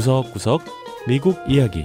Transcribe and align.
구석구석 0.00 0.62
미국 1.06 1.36
이야기 1.46 1.84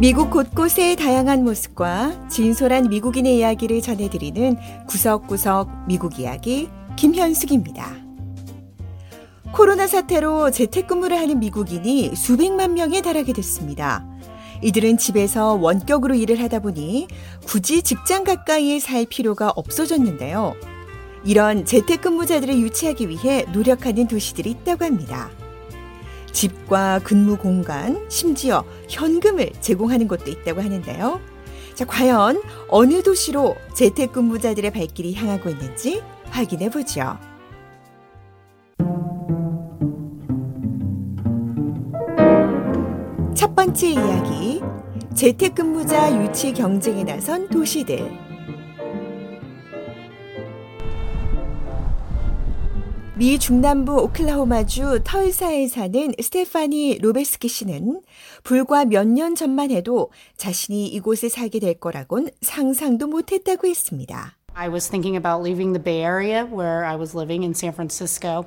미국 0.00 0.30
곳곳의 0.30 0.96
다양한 0.96 1.44
모습과 1.44 2.28
진솔한 2.28 2.88
미국인의 2.88 3.38
이야기를 3.38 3.82
전해드리는 3.82 4.56
구석구석 4.88 5.86
미국 5.86 6.18
이야기 6.18 6.68
김현숙입니다. 6.96 7.86
코로나 9.52 9.86
사태로 9.86 10.50
재택근무를 10.50 11.16
하는 11.20 11.38
미국인이 11.38 12.16
수백만 12.16 12.74
명에 12.74 13.00
달하게 13.00 13.32
됐습니다. 13.32 14.04
이들은 14.60 14.98
집에서 14.98 15.54
원격으로 15.54 16.16
일을 16.16 16.40
하다 16.42 16.58
보니 16.58 17.06
굳이 17.46 17.82
직장 17.82 18.24
가까이에 18.24 18.80
살 18.80 19.06
필요가 19.08 19.50
없어졌는데요. 19.50 20.56
이런 21.24 21.64
재택근무자들을 21.64 22.56
유치하기 22.58 23.08
위해 23.08 23.44
노력하는 23.52 24.08
도시들이 24.08 24.50
있다고 24.50 24.84
합니다. 24.84 25.30
집과 26.32 27.00
근무 27.04 27.36
공간, 27.36 28.04
심지어 28.08 28.64
현금을 28.88 29.52
제공하는 29.60 30.08
곳도 30.08 30.30
있다고 30.30 30.62
하는데요. 30.62 31.20
자, 31.74 31.84
과연 31.84 32.42
어느 32.68 33.02
도시로 33.02 33.56
재택근무자들의 33.74 34.70
발길이 34.72 35.14
향하고 35.14 35.50
있는지 35.50 36.02
확인해 36.30 36.70
보죠. 36.70 37.18
첫 43.34 43.54
번째 43.54 43.88
이야기. 43.90 44.62
재택근무자 45.14 46.22
유치 46.22 46.52
경쟁에 46.52 47.04
나선 47.04 47.48
도시들. 47.48 48.21
미 53.22 53.38
중남부 53.38 54.02
오클라호마주 54.02 55.02
털사에 55.04 55.68
사는 55.68 56.12
스테파니 56.20 56.98
로베스키 56.98 57.46
씨는 57.46 58.02
불과 58.42 58.84
몇 58.84 59.06
년 59.06 59.36
전만 59.36 59.70
해도 59.70 60.10
자신이 60.36 60.88
이곳에 60.88 61.28
살게 61.28 61.60
될 61.60 61.74
거라곤 61.74 62.30
상상도 62.40 63.06
못했다고 63.06 63.68
했습니다. 63.68 64.36
I 64.54 64.68
was 64.68 64.88
thinking 64.88 65.16
about 65.16 65.40
leaving 65.48 65.72
the 65.72 65.80
Bay 65.80 66.02
Area 66.02 66.44
where 66.44 66.84
I 66.84 66.96
was 66.96 67.16
living 67.16 67.44
in 67.44 67.54
San 67.54 67.72
Francisco. 67.72 68.44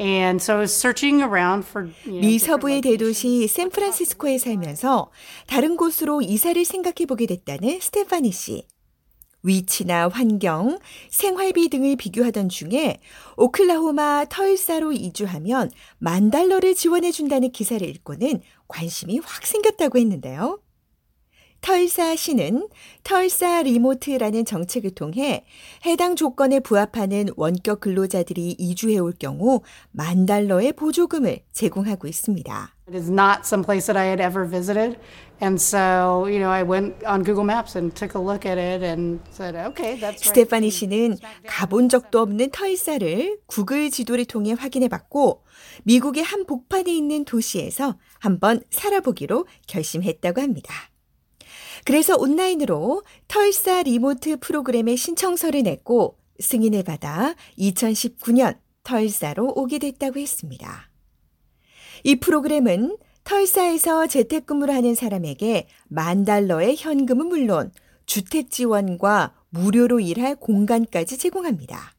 And 0.00 0.42
so 0.42 0.54
I 0.54 0.60
was 0.60 0.72
searching 0.72 1.20
around 1.22 1.66
for 1.68 1.92
you 2.06 2.12
know, 2.12 2.20
미 2.26 2.38
서부의. 2.38 2.80
대도시 2.80 3.46
샌프란시스코에 3.48 4.38
살면서 4.38 5.10
다른 5.46 5.76
곳으로 5.76 6.22
이사를 6.22 6.64
생각해 6.64 7.04
보게 7.06 7.26
됐다는 7.26 7.80
스테파니 7.80 8.32
씨. 8.32 8.64
위치나 9.42 10.08
환경, 10.08 10.78
생활비 11.10 11.68
등을 11.68 11.96
비교하던 11.96 12.48
중에 12.48 12.98
오클라호마 13.36 14.26
털사로 14.28 14.92
이주하면 14.92 15.70
만 15.98 16.30
달러를 16.30 16.74
지원해 16.74 17.12
준다는 17.12 17.52
기사를 17.52 17.86
읽고는 17.86 18.40
관심이 18.68 19.20
확 19.20 19.46
생겼다고 19.46 19.98
했는데요. 19.98 20.60
털사 21.60 22.14
시는 22.14 22.68
털사 23.02 23.62
리모트라는 23.62 24.44
정책을 24.44 24.90
통해 24.90 25.44
해당 25.84 26.14
조건에 26.16 26.60
부합하는 26.60 27.28
원격 27.36 27.80
근로자들이 27.80 28.56
이주해 28.58 28.98
올 28.98 29.12
경우 29.18 29.62
만 29.90 30.26
달러의 30.26 30.72
보조금을 30.72 31.40
제공하고 31.52 32.06
있습니다. 32.06 32.72
It 32.88 32.96
is 32.96 33.10
not 33.10 33.40
some 33.44 33.64
place 33.64 33.86
that 33.86 33.98
I 33.98 34.06
had 34.06 34.22
ever 34.22 34.48
visited. 34.48 34.96
And 35.42 35.60
so, 35.60 36.26
you 36.26 36.38
know, 36.38 36.50
I 36.50 36.62
went 36.62 37.04
on 37.04 37.24
Google 37.24 37.44
Maps 37.44 37.76
and 37.76 37.92
took 37.94 38.14
a 38.14 38.22
look 38.22 38.46
at 38.46 38.58
it 38.58 38.84
and 38.86 39.20
said, 39.30 39.56
okay, 39.56 39.98
that's 39.98 40.22
right. 40.22 40.28
스테파니 40.28 40.70
씨는 40.70 41.18
가본 41.46 41.88
적도 41.88 42.20
없는 42.20 42.50
털사를 42.52 43.38
구글 43.46 43.90
지도를 43.90 44.24
통해 44.24 44.54
확인해 44.56 44.86
봤고 44.86 45.42
미국의 45.82 46.22
한 46.22 46.46
복판에 46.46 46.94
있는 46.94 47.24
도시에서 47.24 47.96
한번 48.20 48.62
살아보기로 48.70 49.46
결심했다고 49.66 50.40
합니다. 50.40 50.72
그래서 51.86 52.16
온라인으로 52.16 53.04
털사 53.28 53.84
리모트 53.84 54.38
프로그램에 54.40 54.96
신청서를 54.96 55.62
냈고 55.62 56.18
승인을 56.40 56.82
받아 56.82 57.36
2019년 57.56 58.58
털사로 58.82 59.52
오게 59.54 59.78
됐다고 59.78 60.18
했습니다. 60.18 60.90
이 62.02 62.16
프로그램은 62.16 62.96
털사에서 63.22 64.08
재택근무를 64.08 64.74
하는 64.74 64.96
사람에게 64.96 65.68
만 65.86 66.24
달러의 66.24 66.74
현금은 66.76 67.28
물론 67.28 67.70
주택 68.04 68.50
지원과 68.50 69.34
무료로 69.50 70.00
일할 70.00 70.34
공간까지 70.34 71.18
제공합니다. 71.18 71.94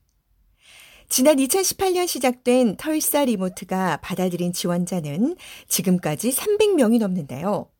지난 1.08 1.36
2018년 1.36 2.06
시작된 2.06 2.76
털사 2.76 3.24
리모트가 3.24 4.00
받아들인 4.02 4.52
지원자는 4.52 5.36
지금까지 5.66 6.30
300명이 6.30 6.98
넘는데요. 6.98 7.70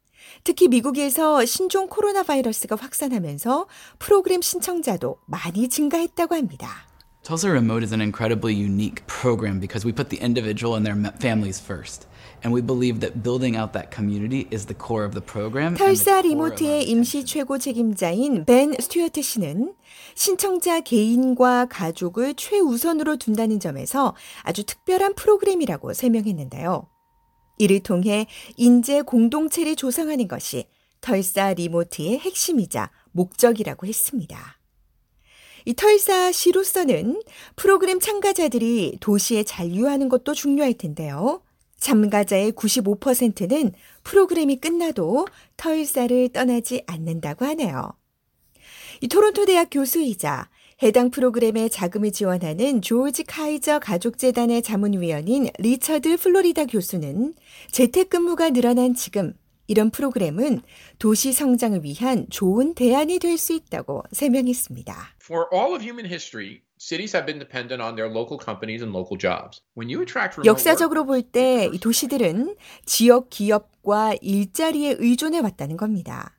특히 0.45 0.69
미국에서 0.69 1.45
신종 1.45 1.89
코로나 1.89 2.23
바이러스가 2.23 2.77
확산하면서 2.77 3.67
프로그램 3.99 4.43
신청자도 4.43 5.19
많이 5.27 5.69
증가했다고 5.69 6.35
합니다. 6.35 6.89
Tulsa 7.23 7.51
Remote 7.51 7.83
is 7.83 7.93
an 7.93 8.01
incredibly 8.01 8.55
unique 8.55 9.07
program 9.07 9.61
because 9.61 9.85
we 9.85 9.93
put 9.93 10.09
the 10.09 10.19
individual 10.23 10.75
and 10.77 10.87
their 10.87 10.97
families 11.21 11.61
first. 11.61 12.07
And 12.43 12.55
we 12.55 12.63
believe 12.63 13.01
that 13.01 13.23
building 13.23 13.57
out 13.57 13.73
that 13.73 13.91
community 13.91 14.47
is 14.51 14.67
the 14.67 14.75
core 14.75 15.05
of 15.05 15.13
the 15.13 15.21
program. 15.21 15.75
털사 15.77 16.23
리모트의 16.23 16.85
임시 16.89 17.25
최고 17.27 17.59
책임자인 17.59 18.45
벤 18.47 18.73
스튜어트 18.79 19.21
씨는 19.21 19.75
신청자 20.15 20.81
개인과 20.81 21.67
가족을 21.69 22.35
최우선으로 22.35 23.17
둔다는 23.17 23.61
점에서 23.61 24.15
아주 24.43 24.65
특별한 24.65 25.15
프로그램이라고 25.15 25.93
설명했는데요. 25.93 26.87
이를 27.59 27.81
통해 27.81 28.27
인재 28.57 29.03
공동체를 29.03 29.77
조성하는 29.77 30.29
것이 30.29 30.67
털사 31.01 31.55
리모트의 31.55 32.19
핵심이자 32.19 32.91
목적이라고 33.13 33.87
했습니다. 33.87 34.59
이 35.65 35.75
털사 35.75 36.33
시로서는 36.33 37.23
프로그램 37.57 38.01
참가자들이 38.01 38.99
도시에 39.01 39.43
잔류하는 39.43 40.09
것도 40.09 40.35
중요할 40.35 40.75
텐데요. 40.75 41.43
참가자의 41.79 42.53
95%는 42.53 43.73
프로그램이 44.03 44.61
끝나도 44.61 45.27
털사를 45.57 46.31
떠나지 46.31 46.83
않는다고 46.87 47.45
하네요. 47.47 47.93
이 49.01 49.09
토론토 49.09 49.47
대학 49.47 49.69
교수이자 49.71 50.49
해당 50.81 51.11
프로그램에 51.11 51.69
자금을 51.69 52.13
지원하는 52.13 52.81
조지 52.83 53.25
카이저 53.25 53.81
가족재단의 53.81 54.63
자문위원인 54.63 55.49
리처드 55.59 56.17
플로리다 56.19 56.67
교수는 56.67 57.35
재택근무가 57.73 58.51
늘어난 58.51 58.95
지금 58.95 59.35
이런 59.67 59.91
프로그램은 59.91 60.63
도시 60.99 61.33
성장을 61.33 61.83
위한 61.83 62.27
좋은 62.31 62.75
대안이 62.75 63.19
될 63.19 63.37
수 63.37 63.53
있다고 63.53 64.05
설명했습니다. 64.13 64.95
For 65.23 65.47
all 65.53 65.75
of 65.75 65.83
human 65.83 66.07
history, 66.07 66.63
cities 66.79 67.15
have 67.15 67.27
been 67.27 67.39
dependent 67.39 67.83
on 67.83 67.97
their 67.97 68.09
local 68.11 68.39
companies 68.43 68.83
and 68.83 68.97
local 68.97 69.19
jobs. 69.19 69.61
When 69.77 69.91
you 69.91 70.01
attract 70.01 70.39
remote 70.39 70.47
역사적으로 70.49 71.05
볼때이 71.05 71.79
도시들은 71.81 72.57
지역 72.87 73.29
기업과 73.31 74.15
일자리에 74.23 74.97
의존해 75.01 75.41
왔다는 75.41 75.77
겁니다. 75.77 76.38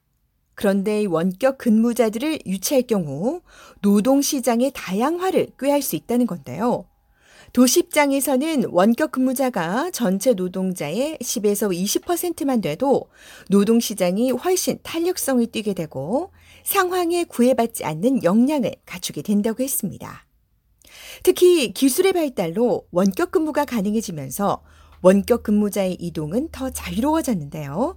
그런데 0.60 1.00
이 1.00 1.06
원격 1.06 1.56
근무자들을 1.56 2.40
유치할 2.44 2.82
경우 2.82 3.40
노동 3.80 4.20
시장의 4.20 4.72
다양화를 4.74 5.52
꾀할 5.58 5.80
수 5.80 5.96
있다는 5.96 6.26
건데요. 6.26 6.84
도시 7.54 7.80
입장에서는 7.80 8.64
원격 8.68 9.10
근무자가 9.10 9.90
전체 9.90 10.34
노동자의 10.34 11.16
10에서 11.22 11.74
20%만 11.74 12.60
돼도 12.60 13.08
노동 13.48 13.80
시장이 13.80 14.32
훨씬 14.32 14.78
탄력성을 14.82 15.46
띠게 15.46 15.72
되고 15.72 16.30
상황에 16.64 17.24
구애받지 17.24 17.86
않는 17.86 18.22
역량을 18.22 18.74
갖추게 18.84 19.22
된다고 19.22 19.62
했습니다. 19.62 20.26
특히 21.22 21.72
기술의 21.72 22.12
발달로 22.12 22.86
원격 22.90 23.30
근무가 23.30 23.64
가능해지면서 23.64 24.62
원격 25.00 25.42
근무자의 25.42 25.94
이동은 25.94 26.50
더 26.52 26.68
자유로워졌는데요. 26.68 27.96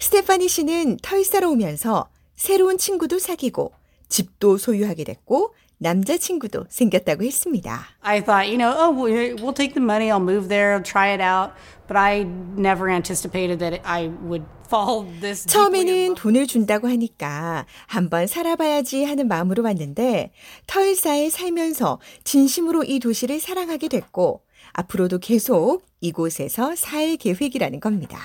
스테파니 0.00 0.48
씨는 0.48 0.98
털사로 1.02 1.50
오면서 1.52 2.08
새로운 2.36 2.78
친구도 2.78 3.18
사귀고 3.18 3.72
집도 4.08 4.56
소유하게 4.58 5.04
됐고 5.04 5.54
남자친구도 5.78 6.64
생겼다고 6.70 7.22
했습니다. 7.24 7.84
I 8.00 8.22
thought, 8.24 8.46
you 8.48 8.56
know, 8.56 8.72
oh, 8.72 8.92
we- 8.96 9.34
we'll 9.34 9.52
take 9.54 9.74
the 9.74 9.82
money, 9.82 10.08
I'll 10.10 10.22
move 10.22 10.48
there, 10.48 10.82
try 10.82 11.10
it 11.12 11.22
out. 11.22 11.52
But 11.86 11.98
I 11.98 12.24
never 12.24 12.90
anticipated 12.90 13.58
that 13.58 13.80
I 13.84 14.08
would 14.08 14.44
fall 14.66 15.04
this 15.20 15.46
처음에는. 15.46 16.14
돈을 16.14 16.46
준다고 16.46 16.88
하니까 16.88 17.66
한번 17.86 18.26
살아봐야지 18.26 19.04
하는 19.04 19.28
마음으로 19.28 19.62
왔는데 19.64 20.32
털사에 20.66 21.28
살면서 21.30 22.00
진심으로 22.24 22.84
이 22.84 22.98
도시를 22.98 23.38
사랑하게 23.38 23.88
됐고 23.88 24.40
앞으로도 24.72 25.18
계속 25.18 25.82
이곳에서 26.00 26.74
살 26.74 27.16
계획이라는 27.16 27.80
겁니다. 27.80 28.18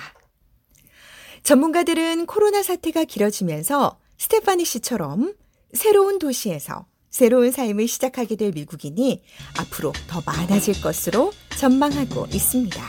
전문가들은 1.42 2.26
코로나 2.26 2.62
사태가 2.62 3.04
길어지면서 3.04 3.98
스테파니 4.18 4.64
씨처럼 4.64 5.34
새로운 5.72 6.18
도시에서 6.18 6.86
새로운 7.10 7.50
삶을 7.50 7.88
시작하게 7.88 8.36
될 8.36 8.52
미국인이 8.52 9.22
앞으로 9.58 9.92
더 10.06 10.22
많아질 10.24 10.80
것으로 10.80 11.32
전망하고 11.58 12.26
있습니다. 12.32 12.82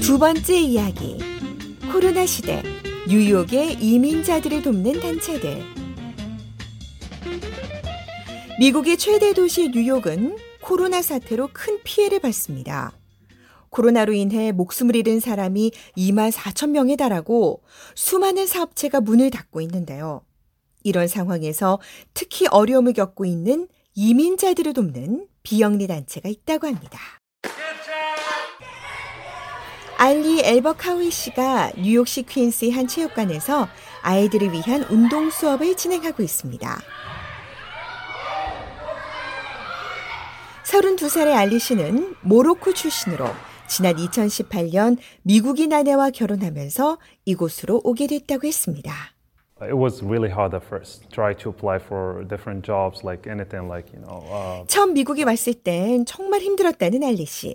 두 0.00 0.18
번째 0.18 0.60
이야기. 0.60 1.18
코로나 1.92 2.24
시대 2.26 2.62
뉴욕의 3.08 3.78
이민자들을 3.80 4.62
돕는 4.62 5.00
단체들. 5.00 5.62
미국의 8.60 8.96
최대 8.96 9.34
도시 9.34 9.68
뉴욕은 9.68 10.36
코로나 10.64 11.02
사태로 11.02 11.50
큰 11.52 11.78
피해를 11.84 12.20
받습니다. 12.20 12.92
코로나로 13.68 14.14
인해 14.14 14.50
목숨을 14.50 14.96
잃은 14.96 15.20
사람이 15.20 15.72
2만 15.94 16.32
4천 16.32 16.70
명에 16.70 16.96
달하고 16.96 17.62
수많은 17.94 18.46
사업체가 18.46 19.02
문을 19.02 19.30
닫고 19.30 19.60
있는데요. 19.60 20.22
이런 20.82 21.06
상황에서 21.06 21.80
특히 22.14 22.46
어려움을 22.46 22.94
겪고 22.94 23.26
있는 23.26 23.68
이민자들을 23.94 24.72
돕는 24.72 25.26
비영리 25.42 25.86
단체가 25.86 26.30
있다고 26.30 26.66
합니다. 26.66 26.98
알리 29.98 30.40
엘버카위 30.44 31.10
씨가 31.10 31.72
뉴욕시 31.76 32.22
퀸스의 32.22 32.70
한 32.70 32.88
체육관에서 32.88 33.68
아이들을 34.00 34.52
위한 34.52 34.82
운동 34.88 35.28
수업을 35.28 35.76
진행하고 35.76 36.22
있습니다. 36.22 36.80
32살의 40.74 41.36
알리 41.36 41.60
씨는 41.60 42.16
모로코 42.22 42.72
출신으로 42.72 43.26
지난 43.68 43.94
2018년 43.94 44.96
미국인 45.22 45.72
아내와 45.72 46.10
결혼하면서 46.10 46.98
이곳으로 47.26 47.80
오게 47.84 48.08
됐다고 48.08 48.46
했습니다. 48.48 48.92
It 49.60 49.74
was 49.74 50.02
really 50.04 50.30
hard 50.30 50.54
at 50.56 50.66
first. 50.66 51.08
Try 51.10 51.36
to 51.36 51.52
apply 51.52 51.76
for 51.76 52.26
different 52.26 52.66
jobs, 52.66 53.06
like 53.06 53.30
anything, 53.30 53.70
like 53.70 53.94
you 53.94 54.04
know. 54.04 54.26
Uh, 54.26 54.66
처음 54.66 54.94
미국에 54.94 55.22
왔을 55.22 55.54
땐 55.54 56.04
정말 56.06 56.40
힘들었다는 56.40 57.04
알리 57.04 57.24
씨. 57.24 57.54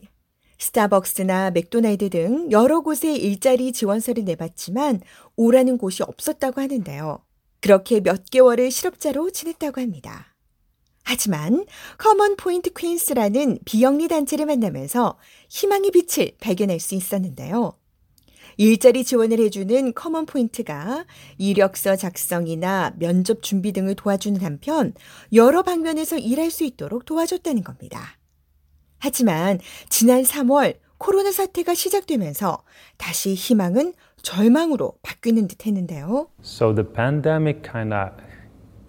스타벅스나 0.57 1.51
맥도날드 1.51 2.10
등 2.10 2.50
여러 2.51 2.80
곳에 2.80 3.13
일자리 3.13 3.74
지원서를 3.74 4.24
내봤지만 4.24 5.01
오라는 5.36 5.77
곳이 5.77 6.04
없었다고 6.04 6.62
하는데요. 6.62 7.19
그렇게 7.60 8.00
몇 8.00 8.24
개월을 8.30 8.72
실업자로 8.72 9.31
지냈다고 9.31 9.81
합니다. 9.81 10.30
하지만 11.10 11.66
커먼 11.98 12.36
포인트 12.36 12.72
퀸스라는 12.72 13.58
비영리 13.66 14.08
단체를 14.10 14.46
만나면서 14.46 15.18
희망의 15.50 15.90
빛을 15.90 16.34
발견할 16.40 16.80
수 16.80 16.94
있었는데요. 16.94 17.74
일자리 18.58 19.04
지원을 19.04 19.40
해주는 19.40 19.96
커먼 19.96 20.28
포인트가 20.28 21.06
이력서 21.40 21.96
작성이나 21.96 22.94
면접 23.00 23.42
준비 23.42 23.72
등을 23.72 23.96
도와주는 23.96 24.40
한편 24.42 24.94
여러 25.34 25.64
방면에서 25.64 26.20
일할 26.20 26.52
수 26.52 26.64
있도록 26.64 27.06
도와줬다는 27.06 27.64
겁니다. 27.64 28.16
하지만 29.00 29.60
지난 29.90 30.22
3월 30.22 30.78
코로나 31.00 31.32
사태가 31.32 31.74
시작되면서 31.74 32.60
다시 32.98 33.34
희망은 33.34 33.94
절망으로 34.22 34.94
바뀌는 35.02 35.48
듯 35.48 35.66
했는데요. 35.66 36.28
so 36.44 36.76
the 36.76 36.88
pandemic 36.88 37.64
kind 37.64 37.96
of 37.96 38.29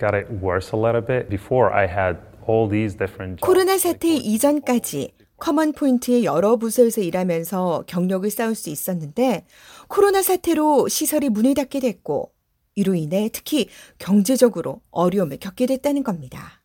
got 0.01 0.17
it 0.17 0.27
worse 0.43 0.75
a 0.75 0.81
little 0.81 1.05
bit. 1.05 1.29
Before 1.29 1.71
I 1.73 1.87
had 1.87 2.19
all 2.49 2.69
these 2.69 2.97
different. 2.97 3.41
코로나 3.43 3.77
사태 3.77 4.09
이전까지 4.09 5.13
커먼 5.39 5.73
포인트의 5.73 6.25
여러 6.25 6.57
부서에서 6.57 7.01
일하면서 7.01 7.85
경력을 7.87 8.29
쌓을 8.31 8.55
수 8.55 8.71
있었는데 8.71 9.47
코로나 9.89 10.23
사태로 10.23 10.89
시설이 10.89 11.29
문을 11.29 11.55
닫게 11.55 11.81
됐고 11.81 12.33
이로 12.75 12.95
인해 12.95 13.31
특히 13.33 13.69
경제적으로 13.99 14.81
어려움을 14.91 15.39
겪게 15.39 15.67
됐다는 15.67 16.03
겁니다. 16.03 16.63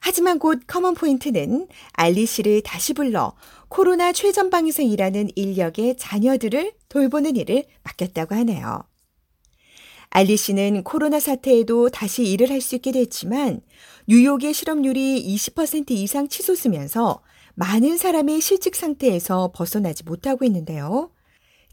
하지만 0.00 0.38
곧 0.38 0.60
커먼 0.66 0.94
포인트는 0.94 1.68
알리 1.92 2.26
씨를 2.26 2.62
다시 2.62 2.92
불러 2.92 3.34
코로나 3.68 4.12
최전방에서 4.12 4.82
일하는 4.82 5.28
인력의 5.34 5.96
자녀들을 5.96 6.72
돌보는 6.88 7.36
일을 7.36 7.64
맡겼다고 7.82 8.34
하네요. 8.36 8.84
알리 10.16 10.38
씨는 10.38 10.82
코로나 10.82 11.20
사태에도 11.20 11.90
다시 11.90 12.24
일을 12.24 12.48
할 12.48 12.62
수 12.62 12.74
있게 12.76 12.90
됐지만 12.90 13.60
뉴욕의 14.08 14.54
실업률이 14.54 15.22
20% 15.36 15.90
이상 15.90 16.26
치솟으면서 16.26 17.20
많은 17.54 17.98
사람의 17.98 18.40
실직 18.40 18.76
상태에서 18.76 19.52
벗어나지 19.54 20.04
못하고 20.04 20.46
있는데요. 20.46 21.10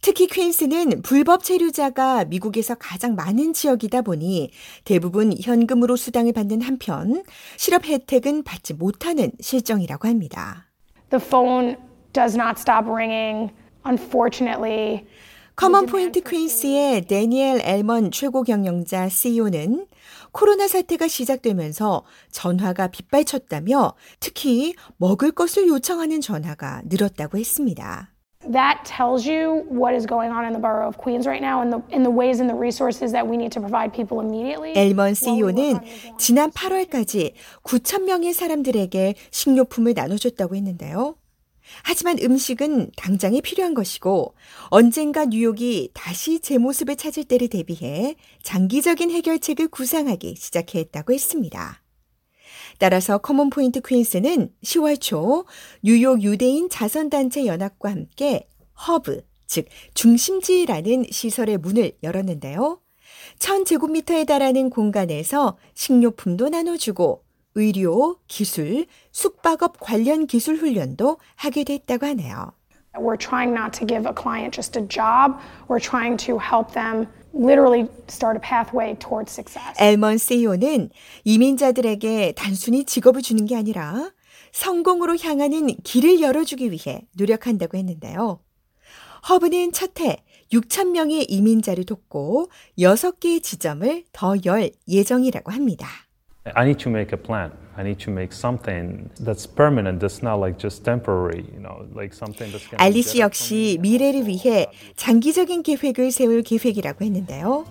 특히 0.01 0.28
퀸스는 0.28 1.04
불법 1.04 1.45
체류자가 1.45 2.25
미국에서 2.25 2.75
가장 2.75 3.16
많은 3.16 3.54
지역이다 3.54 4.01
보니 4.01 4.51
대부분 4.84 5.34
현금으로 5.42 5.96
수당을 5.96 6.34
받는 6.34 6.60
한편 6.63 7.24
실업 7.56 7.86
혜택은 7.86 8.44
받지 8.44 8.74
못하는 8.74 9.31
실정이라고 9.39 10.06
합니다. 10.10 10.69
The 11.12 11.25
phone 11.25 11.78
does 12.12 12.36
not 12.36 12.60
stop 12.60 12.92
ringing. 12.92 13.54
Unfortunately, 13.86 15.06
커먼 15.56 15.86
포인트 15.86 16.22
퀸스의 16.22 17.06
데니엘 17.06 17.62
엘먼 17.64 18.10
최고 18.12 18.42
경영자 18.42 19.08
CEO는 19.08 19.86
코로나 20.32 20.68
사태가 20.68 21.08
시작되면서 21.08 22.04
전화가 22.32 22.88
빗발쳤다며 22.88 23.94
특히 24.20 24.74
먹을 24.98 25.32
것을 25.32 25.68
요청하는 25.68 26.22
전화가 26.22 26.82
늘었다고 26.86 27.38
했습니다. 27.38 28.10
that 28.52 28.84
tells 28.84 29.26
you 29.26 29.64
what 29.70 29.96
is 29.96 30.06
going 30.06 30.32
on 30.32 30.44
in 30.44 30.52
the 30.52 30.60
borough 30.60 30.88
of 30.88 30.98
Queens 30.98 31.26
right 31.26 31.42
now 31.42 31.62
and 31.62 31.72
the, 31.72 31.82
and 31.96 32.04
the 32.04 32.12
ways 32.12 32.42
and 32.42 32.50
the 32.50 32.56
resources 32.56 33.14
that 33.14 33.26
we 33.26 33.38
need 33.38 33.54
to 33.54 33.62
provide 33.62 33.94
people 33.94 34.20
immediately. 34.20 34.74
엘먼 34.76 35.14
CEO는. 35.14 35.80
지난 36.18 36.52
8월까지 36.52 37.34
9천 37.64 38.04
명의 38.04 38.34
사람들에게 38.34 39.16
식료품을 39.32 39.94
나눠줬다고 39.96 40.56
했는데요. 40.58 41.16
하지만 41.84 42.18
음식은 42.22 42.92
당장에 42.96 43.42
필요한 43.42 43.74
것이고 43.74 44.36
언젠가 44.68 45.25
뉴욕이 45.25 45.90
다시 45.94 46.40
제 46.40 46.58
모습을 46.58 46.96
찾을 46.96 47.24
때를 47.24 47.48
대비해 47.48 48.16
장기적인 48.44 49.10
해결책을 49.12 49.70
구상하기 49.70 50.36
시작해 50.38 50.80
했다고 50.80 51.14
했습니다. 51.14 51.81
따라서 52.78 53.18
커먼 53.18 53.50
포인트 53.50 53.81
퀸스는 53.81 54.52
10월 54.64 55.00
초 55.00 55.46
뉴욕 55.81 56.22
유대인 56.22 56.70
자선단체 56.70 57.46
연합과 57.46 57.92
함께 57.92 58.48
허브, 58.88 59.22
즉 59.46 59.66
중심지라는 59.94 61.06
시설의 61.10 61.58
문을 61.58 61.94
열었는데요. 62.04 62.80
1000제곱미터에 63.39 64.27
달하는 64.27 64.70
공간에서 64.70 65.58
식료품도 65.74 66.50
나눠주고 66.50 67.24
의료, 67.55 68.17
기술, 68.27 68.86
숙박업 69.12 69.79
관련 69.79 70.27
기술 70.27 70.55
훈련도 70.55 71.17
하게 71.36 71.63
됐다고 71.63 72.05
하네요. 72.07 72.51
We're 72.95 73.17
trying 73.17 73.53
not 73.53 73.72
to 73.79 73.88
give 73.88 74.05
a 74.07 74.13
client 74.13 74.53
just 74.53 74.77
a 74.77 74.86
job. 74.88 75.39
We're 75.67 75.81
trying 75.81 76.15
to 76.27 76.38
help 76.38 76.74
them 76.74 77.07
literally 77.33 77.89
start 78.07 78.38
a 78.38 78.41
pathway 78.41 78.95
towards 79.00 79.31
success. 79.33 79.74
엘먼 79.79 80.17
CEO는 80.19 80.89
이민자들에게 81.24 82.33
단순히 82.38 82.83
직업을 82.86 83.24
주는 83.24 83.45
게 83.45 83.55
아니라 83.55 84.12
성공으로 84.51 85.17
향하는 85.17 85.75
길을 85.83 86.22
열어주기 86.22 86.72
위해 86.72 87.07
노력한다고 87.17 87.77
했는데요. 87.77 88.39
허브는 89.27 89.72
첫해 89.72 90.17
6천 90.51 90.89
명의 90.91 91.24
이민자를 91.24 91.86
돕고 91.86 92.51
6개의 92.77 93.41
지점을 93.41 94.03
더 94.12 94.36
열 94.45 94.69
예정이라고 94.88 95.51
합니다. 95.51 95.88
I 96.46 96.66
need 96.66 96.80
to 96.80 96.90
make 96.90 97.14
a 97.14 97.18
plan. 97.18 97.52
I 97.78 97.84
need 97.84 98.00
to 98.00 98.12
make 98.12 98.34
something 98.34 99.10
that's 99.22 99.48
permanent. 99.48 100.02
That's 100.02 100.22
not 100.22 100.40
like 100.40 100.60
just 100.60 100.84
temporary. 100.84 101.46
You 101.54 101.62
know, 101.62 101.88
like 101.96 102.14
something 102.14 102.52
that's 102.52 102.68
going 102.70 102.78
알리 102.80 103.02
씨 103.02 103.20
역시 103.20 103.78
미래를 103.80 104.28
위해 104.28 104.68
장기적인 104.98 105.64
계획을 105.64 106.12
세울 106.12 106.44
계획이라고 106.44 107.06
했는데요. 107.06 107.66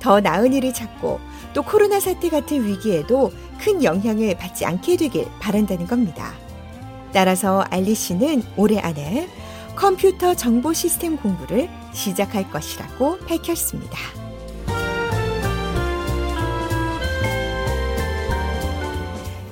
더 0.00 0.20
나은 0.20 0.54
일을 0.54 0.72
찾고 0.72 1.20
또 1.52 1.62
코로나 1.62 2.00
사태 2.00 2.30
같은 2.30 2.64
위기에도 2.64 3.30
큰 3.60 3.84
영향을 3.84 4.36
받지 4.36 4.64
않게 4.64 4.96
되길 4.96 5.26
바란다는 5.40 5.86
겁니다. 5.86 6.32
따라서 7.12 7.64
알리 7.70 7.94
씨는 7.94 8.42
올해 8.56 8.80
안에 8.80 9.28
컴퓨터 9.76 10.34
정보 10.34 10.72
시스템 10.72 11.16
공부를 11.16 11.68
시작할 11.92 12.50
것이라고 12.50 13.18
밝혔습니다. 13.18 14.23